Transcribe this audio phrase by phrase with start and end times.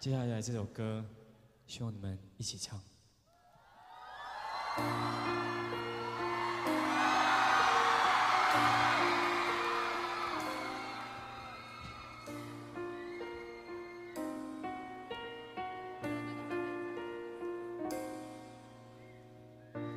[0.00, 1.04] 接下来这首歌，
[1.66, 2.80] 希望你们一起唱。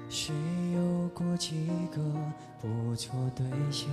[0.09, 0.35] 谁
[0.73, 1.63] 有过几
[1.93, 2.01] 个
[2.59, 3.87] 不错对象？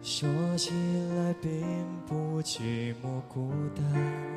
[0.00, 0.24] 说
[0.56, 0.70] 起
[1.16, 1.60] 来并
[2.06, 2.25] 不。
[2.46, 4.35] 寂寞，孤单。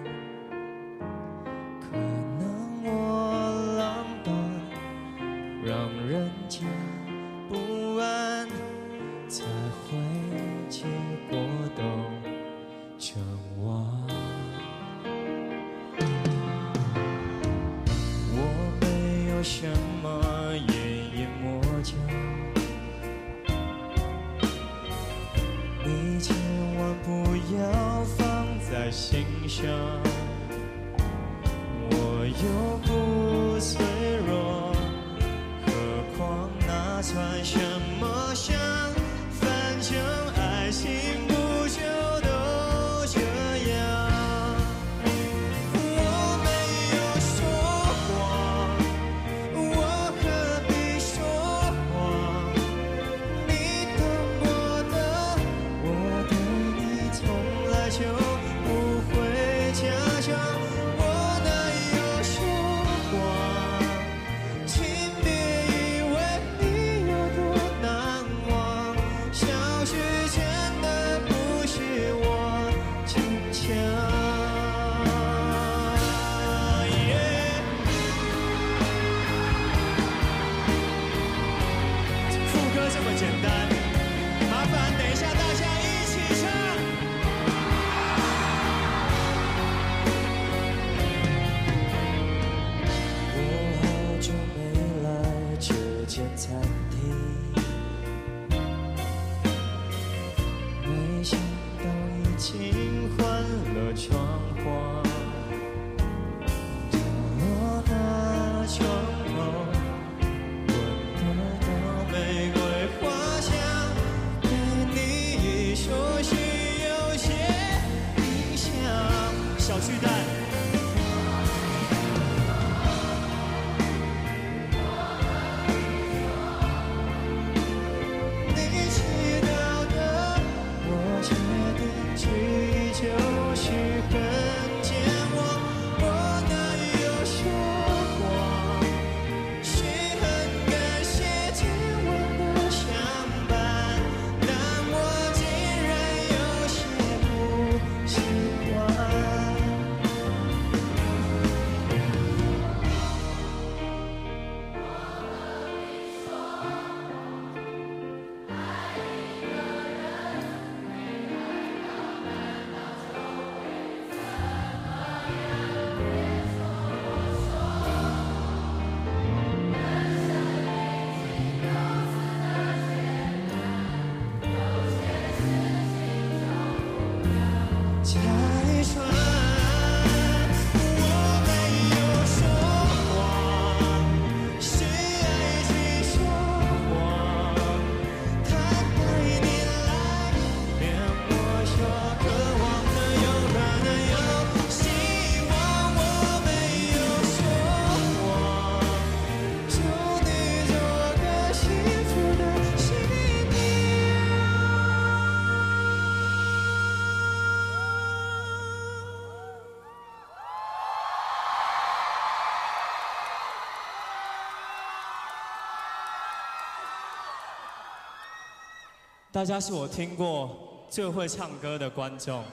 [219.39, 220.49] 大家是我听过
[220.89, 222.43] 最会唱歌的观众，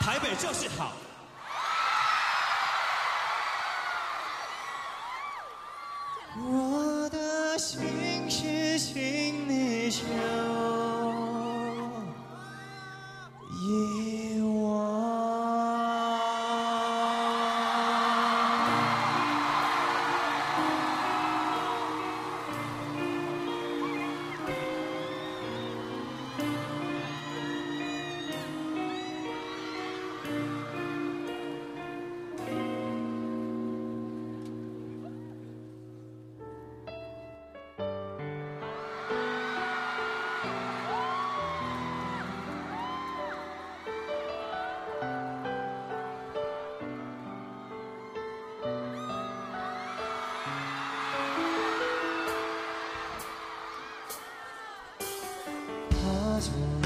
[0.00, 0.90] 台北就是好。
[56.46, 56.85] sworn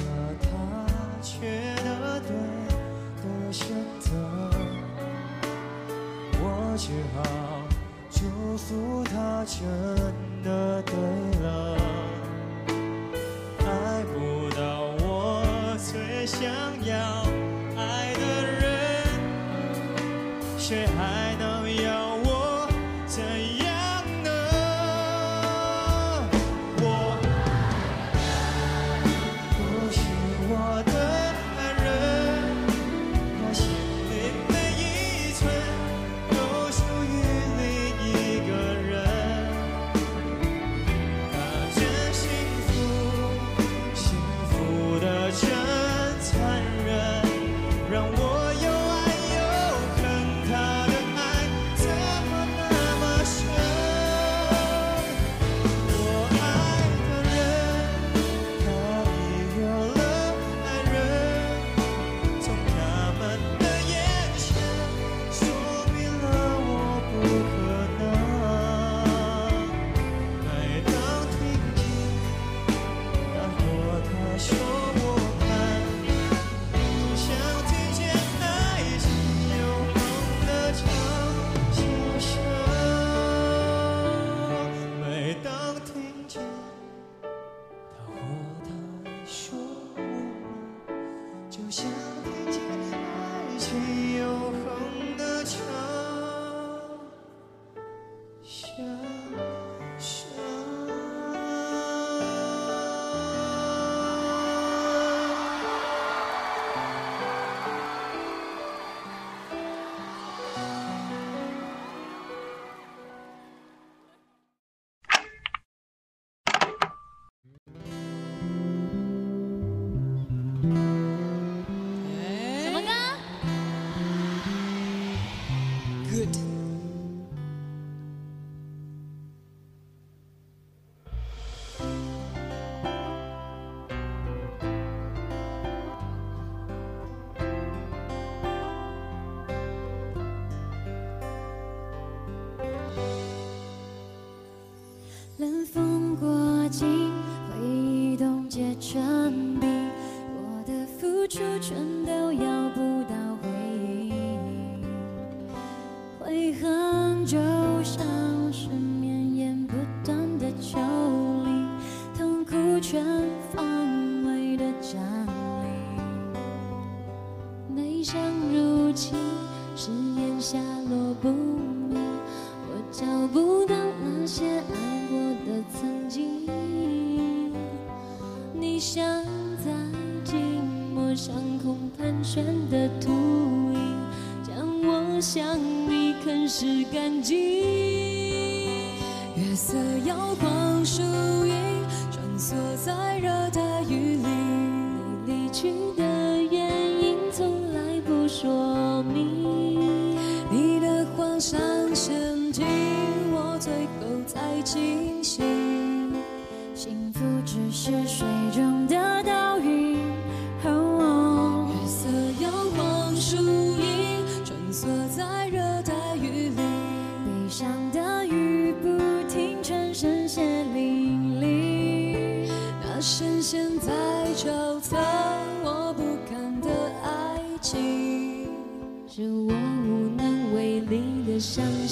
[157.21, 157.60] angel.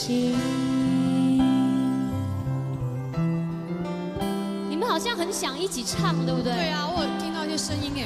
[0.07, 0.33] 你
[4.77, 6.53] 们好像很想一起唱，对不对？
[6.55, 8.05] 对啊，我有听到一些声音诶。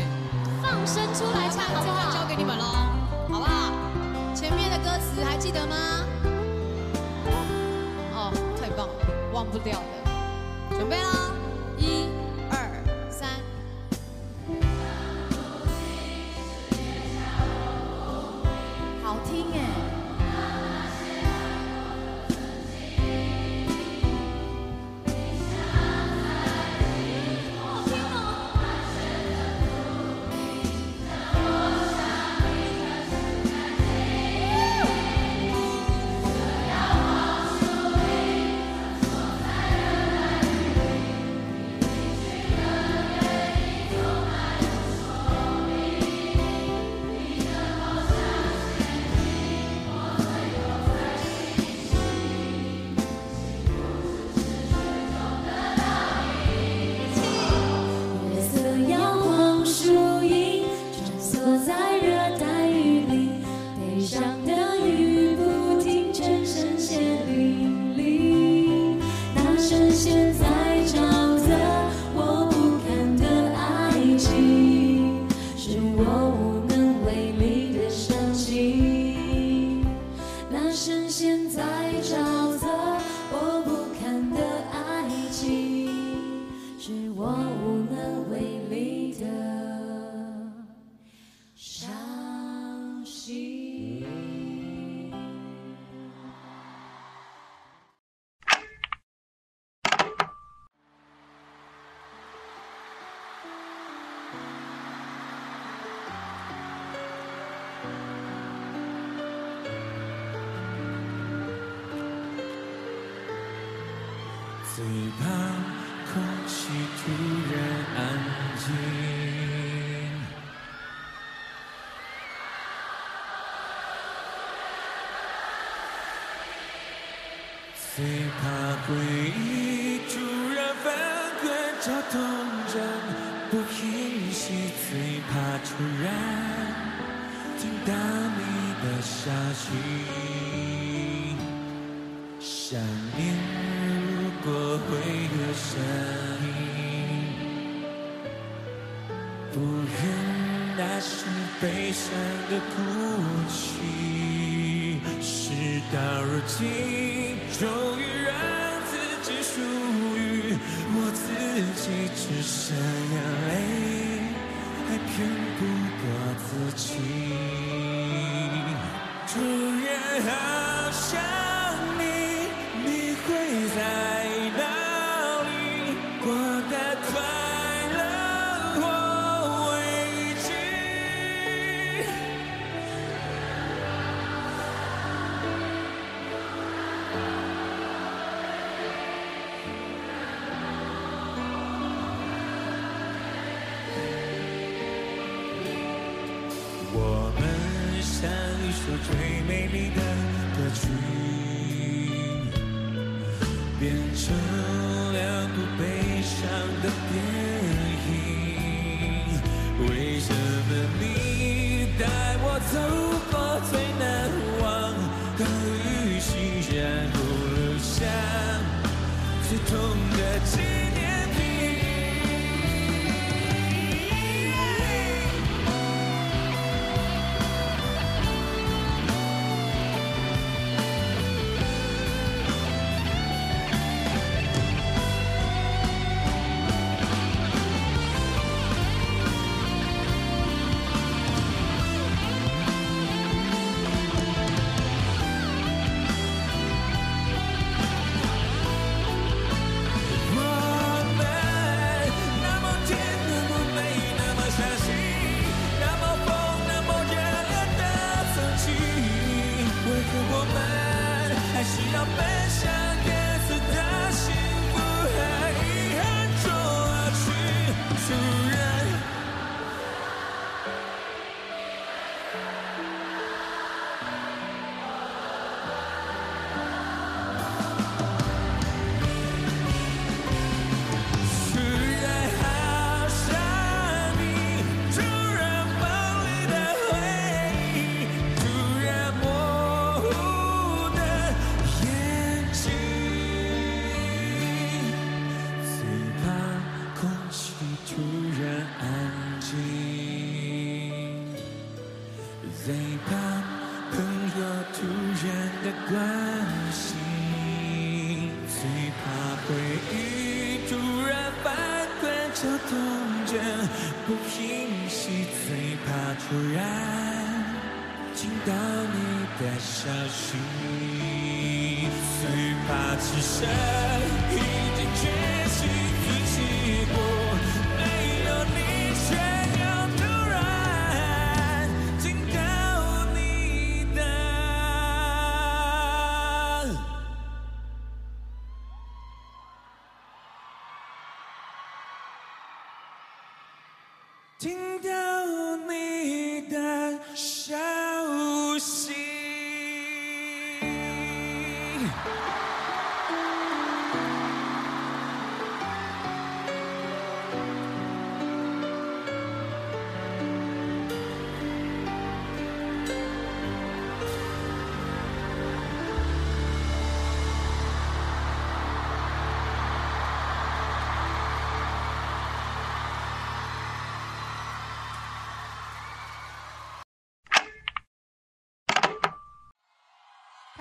[0.63, 2.65] 放声出来唱，这歌交给你们喽，
[3.29, 3.71] 好不好？
[4.35, 6.02] 前面的歌词还记得吗？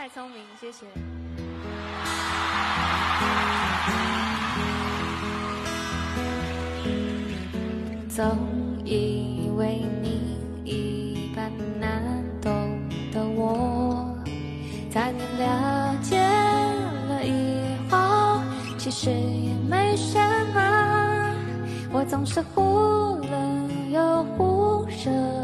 [0.03, 0.84] 太聪明，谢谢。
[8.10, 8.36] 总
[8.84, 12.01] 以为你一般难
[12.41, 12.51] 懂
[13.13, 14.12] 的我，
[14.91, 18.41] 在你了解了以后，
[18.79, 20.17] 其实也没什
[20.55, 21.27] 么。
[21.93, 25.40] 我总是忽冷又忽热。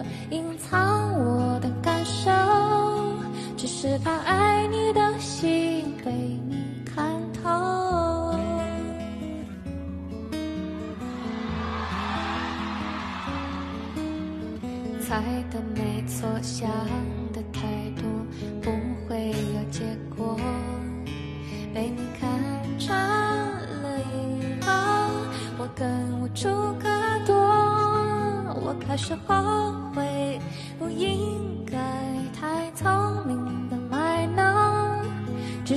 [3.89, 8.33] 只怕爱你的心被你看透，
[14.99, 16.69] 猜的没错，想
[17.31, 17.61] 的太
[17.95, 18.03] 多，
[18.61, 18.69] 不
[19.07, 19.85] 会有结
[20.17, 20.35] 果。
[21.73, 22.29] 被你看
[22.77, 24.69] 穿了以后，
[25.57, 26.89] 我更无处可
[27.25, 27.33] 躲。
[28.65, 30.37] 我开始后悔，
[30.77, 31.56] 不应。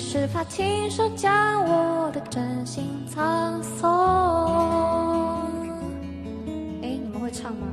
[0.00, 1.32] 是怕亲手将
[1.66, 3.86] 我的真心葬送？
[6.82, 7.66] 哎，你们会唱吗？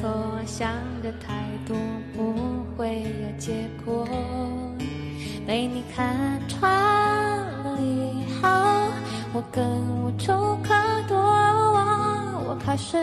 [0.00, 0.10] 错，
[0.44, 0.68] 想
[1.02, 1.76] 的太多
[2.16, 2.32] 不
[2.76, 4.06] 会有结果。
[5.46, 8.48] 被你看穿了以后，
[9.32, 9.62] 我更
[10.04, 10.74] 无处可
[11.06, 11.16] 躲。
[12.46, 12.96] 我开始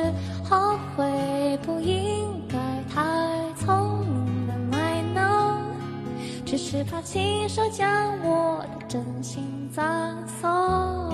[0.43, 2.57] 后悔不应该
[2.93, 3.01] 太
[3.57, 5.61] 聪明的卖弄，
[6.45, 7.87] 只是怕亲手将
[8.23, 11.10] 我的真心葬送。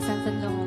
[0.00, 0.57] 三分钟。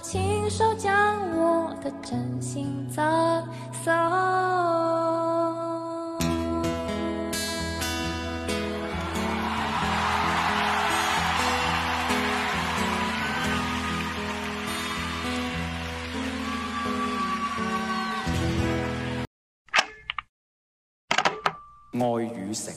[0.00, 3.46] 亲手将我的真心葬
[3.82, 3.88] 送
[22.10, 22.72] 爱与诚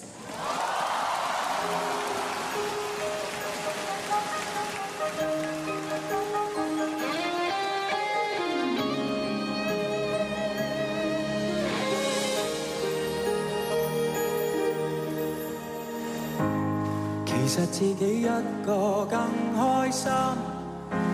[17.71, 18.25] 自己一
[18.65, 19.17] 个更
[19.55, 20.11] 开心，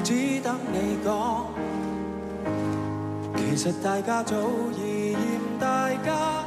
[0.03, 1.45] 只等你讲。
[3.35, 4.35] 其实大家早
[4.75, 5.19] 已嫌
[5.59, 6.43] 大家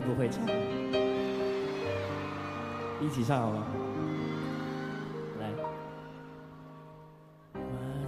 [0.00, 0.40] 不会唱
[3.00, 3.64] 一起唱好吗
[5.38, 5.48] 来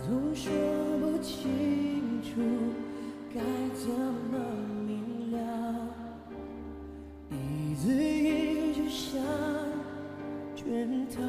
[0.05, 0.53] 总说
[1.01, 2.41] 不清楚
[3.35, 3.41] 该
[3.79, 4.39] 怎么
[4.87, 5.87] 明了
[7.31, 9.21] 一字一句像
[10.57, 11.21] 圈套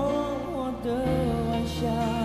[0.53, 0.93] 火的
[1.49, 2.20] 玩笑。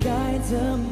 [0.00, 0.87] 该怎么？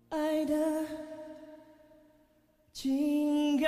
[0.09, 0.55] 道爱的
[2.75, 3.67] 警告。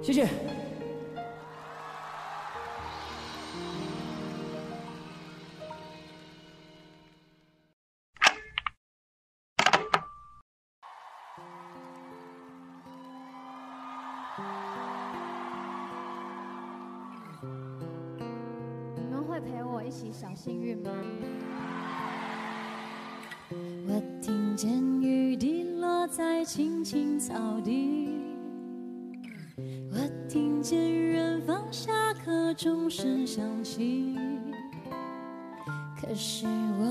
[0.00, 0.49] 谢谢。
[19.90, 20.90] 起小幸运吗？
[23.88, 24.70] 我听见
[25.02, 28.08] 雨滴落在青青草地，
[29.90, 29.98] 我
[30.28, 34.16] 听见远方下课钟声响起，
[36.00, 36.46] 可是
[36.78, 36.89] 我。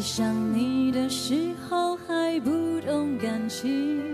[0.00, 4.09] 想你的时候还不懂感情。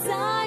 [0.00, 0.37] 在。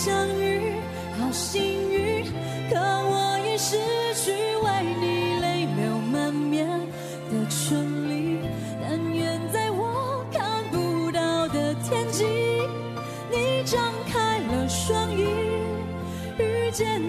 [0.00, 0.74] 相遇，
[1.18, 2.24] 好幸运。
[2.70, 3.76] 可我已失
[4.14, 6.68] 去为你泪流满面
[7.28, 8.38] 的权利。
[8.80, 12.24] 但愿在我看不到的天际，
[13.32, 15.24] 你张开了双翼，
[16.38, 17.07] 遇见。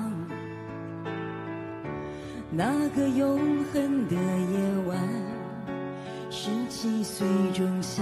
[2.50, 4.98] 那个永恒的夜晚，
[6.32, 8.02] 十七岁仲夏。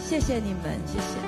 [0.00, 1.27] 谢谢你们谢谢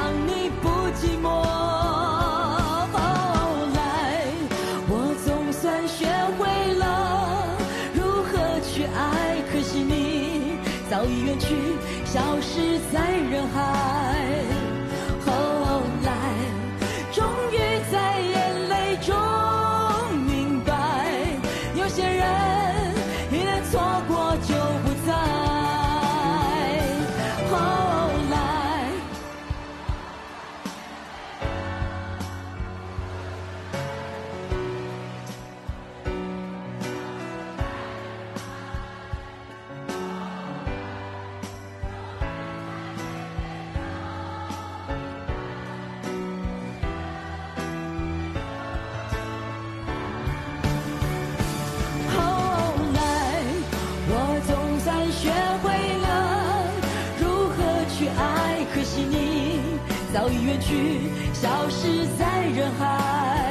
[60.13, 60.99] 早已远去，
[61.33, 63.50] 消失在人海。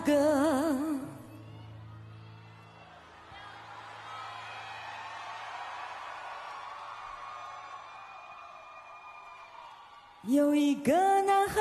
[0.00, 0.74] 个
[10.22, 10.92] 有一个
[11.22, 11.60] 男孩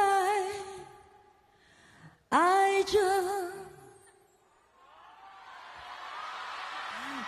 [2.29, 2.99] 爱着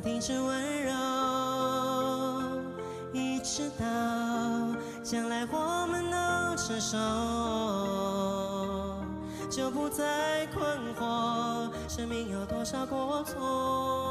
[0.00, 0.92] 停止温柔，
[3.12, 3.84] 一直到
[5.02, 6.10] 将来我们都
[6.56, 6.96] 成熟，
[9.50, 14.09] 就不再困惑，生命有多少过错？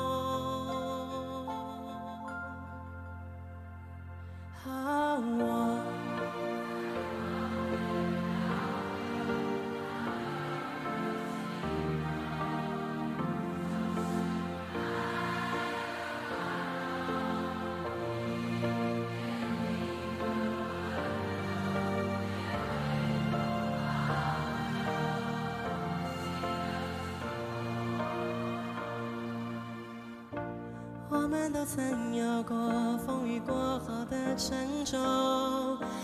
[31.32, 32.58] 我们都曾有过
[33.06, 35.00] 风雨过后的沉重，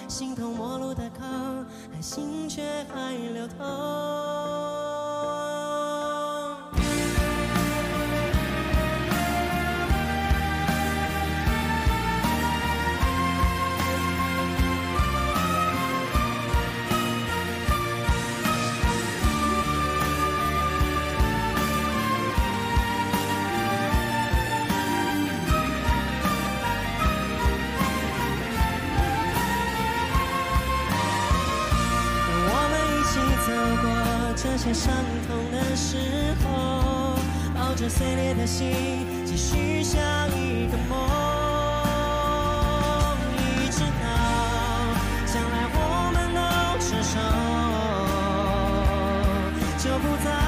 [0.07, 1.21] 形同陌路的口，
[1.91, 2.61] 内心却
[2.93, 4.14] 还流通。
[34.75, 34.91] 伤
[35.27, 35.95] 痛的时
[36.43, 36.45] 候，
[37.57, 38.71] 抱着碎裂的心，
[39.25, 39.97] 继续下
[40.27, 41.07] 一个梦，
[43.37, 43.39] 一
[43.71, 43.85] 直到
[45.25, 45.79] 将来我
[49.55, 50.44] 们都成熟，就不再。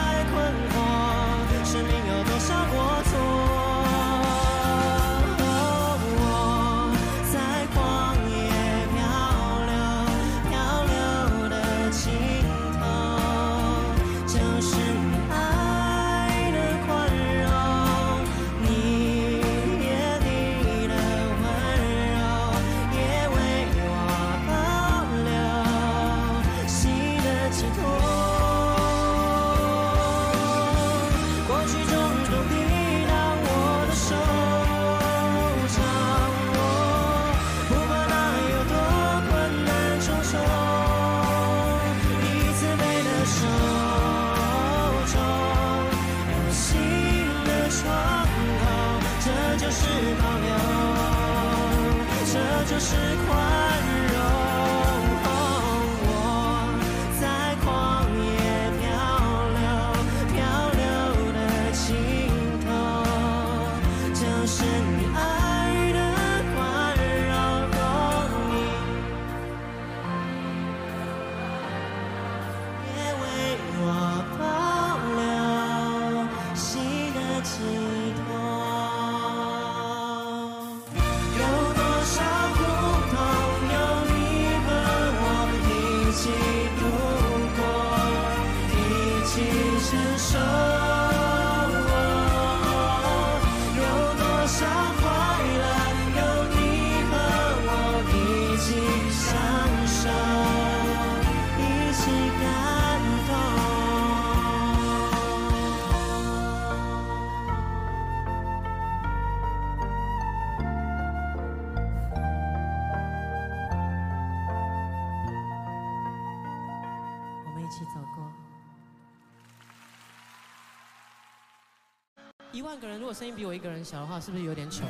[122.78, 124.86] 两个人如果声音比我一个人小的话，是不是有点囧？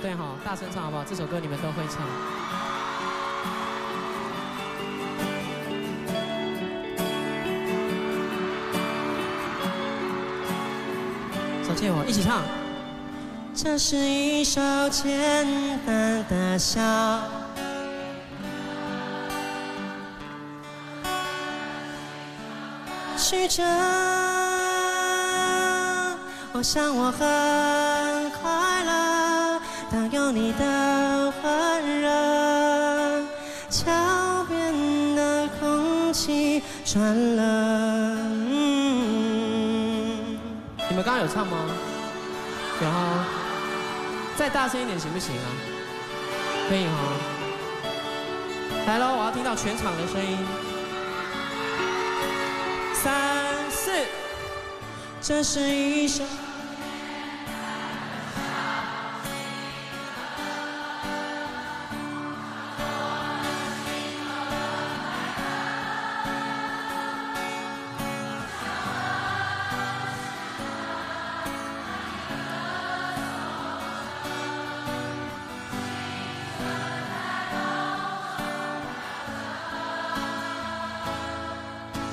[0.00, 1.04] 对哈，大声唱好不好？
[1.04, 2.00] 这首歌你们都会唱。
[11.62, 12.40] 小倩，我一起唱。
[13.54, 14.58] 这是一首
[14.88, 15.46] 简
[15.84, 16.80] 单的小
[23.18, 24.11] 曲折。
[26.62, 29.60] 我想我很快乐
[29.90, 30.62] 当有你的
[31.42, 33.26] 温热
[33.68, 37.02] 脚边的空气转
[37.34, 38.14] 了
[38.48, 38.48] 嗯
[40.88, 41.56] 你们刚刚有唱吗
[42.80, 43.26] 有啊
[44.36, 45.46] 再大声一点行不行啊
[46.68, 46.96] 可以吗
[48.86, 50.38] 来喽我要听到全场的声音
[52.94, 53.12] 三
[53.68, 53.90] 四
[55.20, 56.22] 这是一首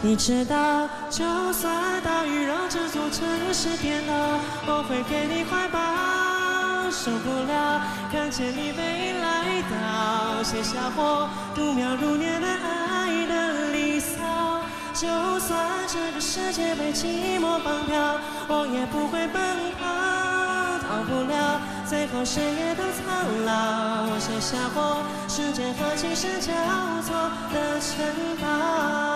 [0.09, 4.13] 你知道，就算大雨让这座城市颠倒，
[4.65, 5.79] 我会给你怀抱。
[6.89, 7.79] 受不了，
[8.11, 14.17] 看见你背影来到，写下我度秒如年的爱的离骚。
[14.95, 15.07] 就
[15.41, 19.39] 算这个世界被寂寞绑票，我也不会奔
[19.77, 20.79] 跑。
[20.89, 26.51] 逃不了，最后谁也都苍老，写下我时间和琴声交
[27.03, 27.13] 错
[27.53, 29.08] 的城堡。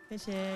[0.09, 0.52] 谢谢。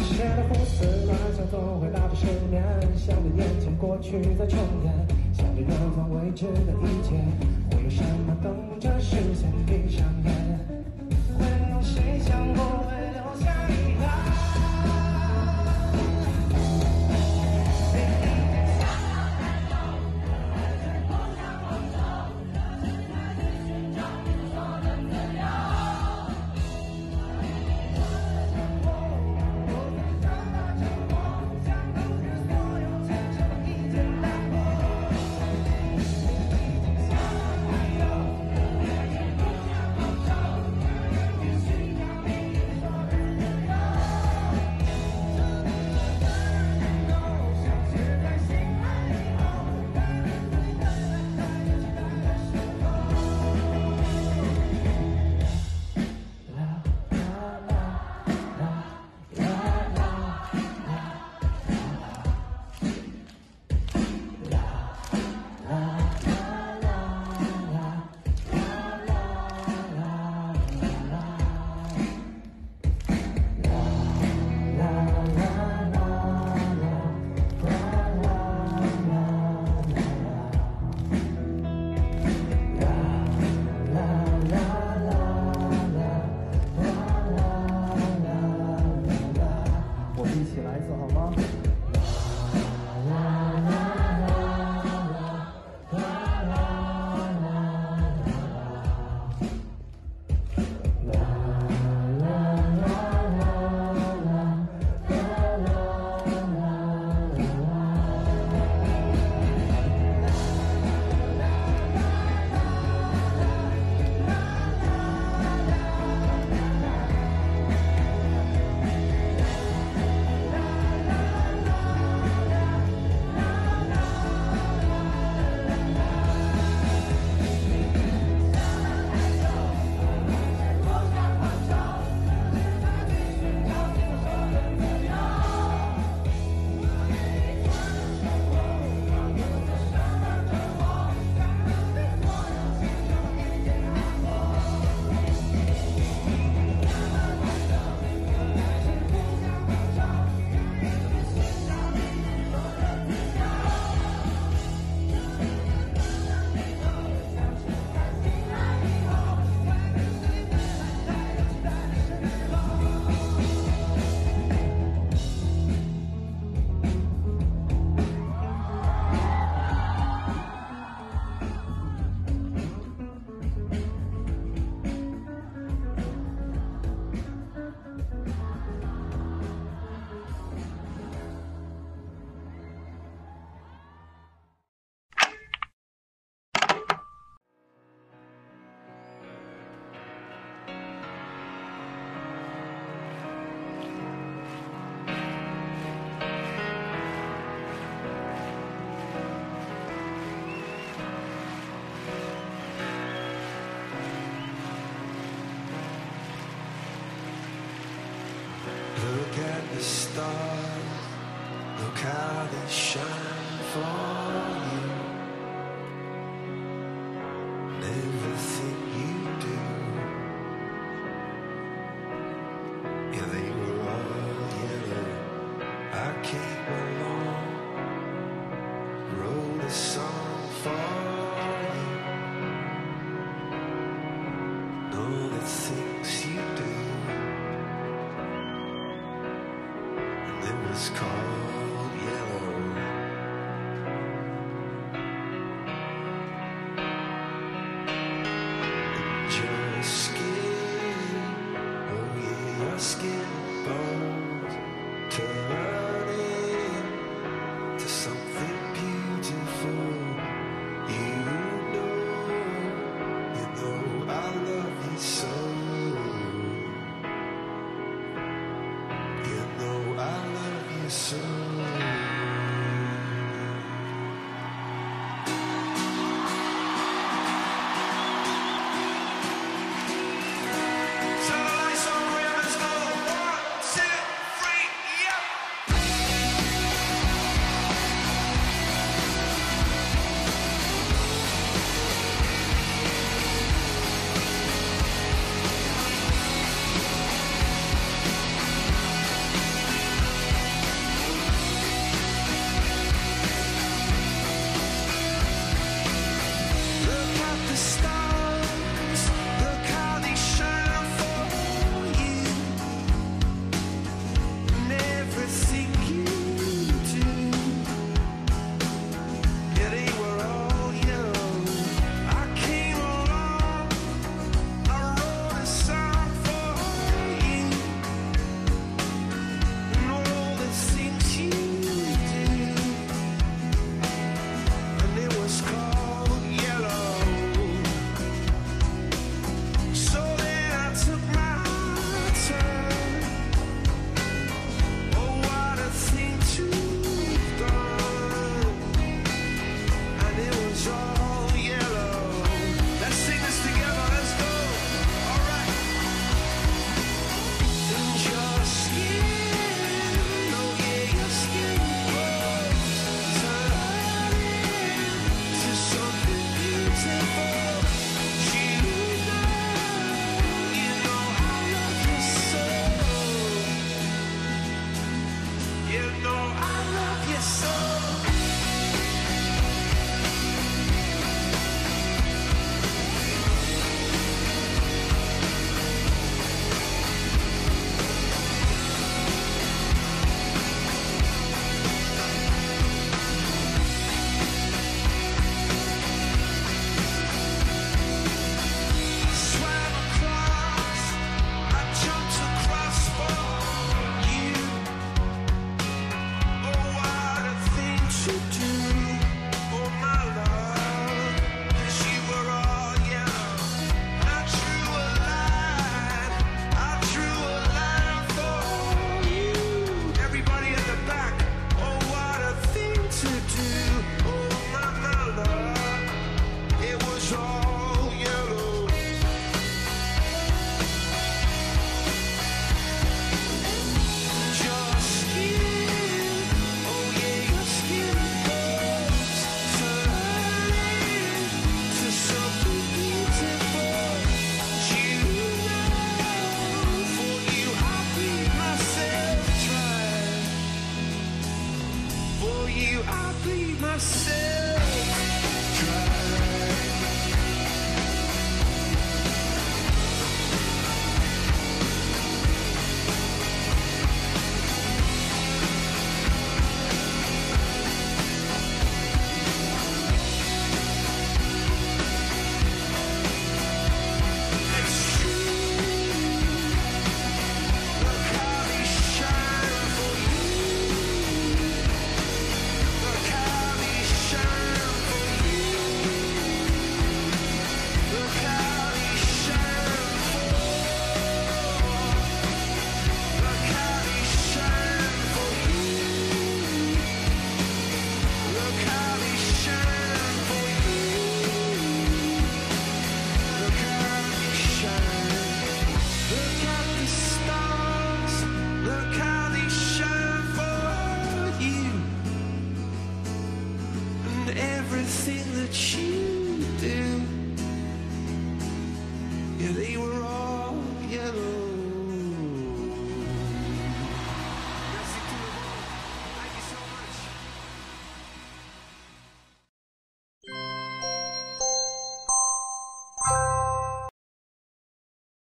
[0.02, 2.62] 闲的胡思乱想，总会失眠。
[2.96, 6.91] 想着眼前过去的重演，想着远方未知的。